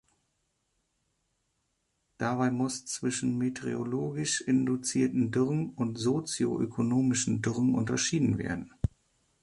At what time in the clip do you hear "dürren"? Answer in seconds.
5.29-5.73, 7.43-7.75